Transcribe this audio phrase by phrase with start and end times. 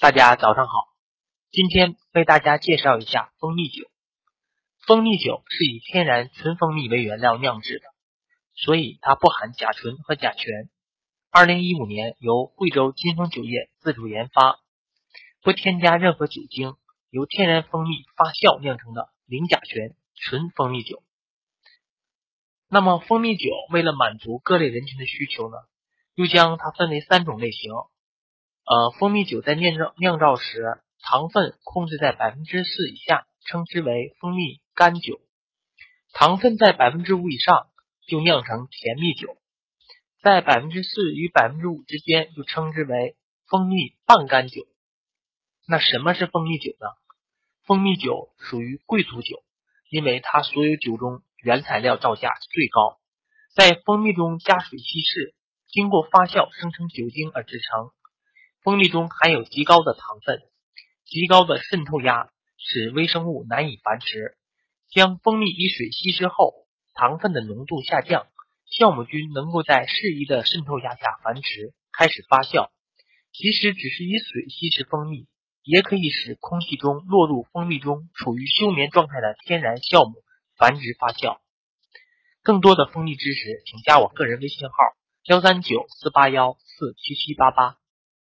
[0.00, 0.94] 大家早上好，
[1.50, 3.90] 今天为大家介绍一下蜂蜜酒。
[4.86, 7.84] 蜂蜜酒是以天然纯蜂蜜为原料酿制的，
[8.54, 10.70] 所以它不含甲醇和甲醛。
[11.32, 14.60] 二零一五年由贵州金丰酒业自主研发，
[15.42, 16.76] 不添加任何酒精，
[17.10, 21.02] 由天然蜂蜜发酵酿成的零甲醛纯蜂蜜酒。
[22.68, 25.56] 那么，蜂蜜酒为了满足各类人群的需求呢，
[26.14, 27.72] 又将它分为三种类型。
[28.70, 35.14] 呃，蜂蜜酒在酿造酿造时，糖分控制在百分之四以下，称之为蜂蜜干酒；
[36.12, 37.68] 糖分在百分之五以上，
[38.06, 39.38] 就酿成甜蜜酒。
[40.22, 43.16] 在百分之四与百分之五之间，就称之为
[43.48, 44.66] 蜂蜜半干酒。
[45.66, 46.88] 那什么是蜂蜜酒呢？
[47.64, 49.42] 蜂蜜酒属于贵族酒，
[49.88, 53.00] 因为它所有酒中原材料造价最高，
[53.54, 55.34] 在蜂蜜中加水稀释，
[55.68, 57.92] 经过发酵生成酒精而制成。
[58.68, 60.42] 蜂蜜中含有极高的糖分，
[61.06, 62.28] 极高的渗透压
[62.58, 64.36] 使微生物难以繁殖。
[64.90, 66.52] 将蜂蜜与水稀释后，
[66.92, 68.26] 糖分的浓度下降。
[68.70, 72.68] 酵母菌能够在适宜的渗透压下繁殖，开始发酵。
[73.32, 75.28] 即使只是以水稀释蜂蜜，
[75.62, 80.22] 也可以使空气中落入蜂蜜中处于休眠状态的天然酵母
[80.58, 81.38] 繁殖发酵。
[82.42, 84.74] 更多的蜂蜜知识，请加我个人微信号：
[85.24, 87.78] 幺三九四八幺四七七八八。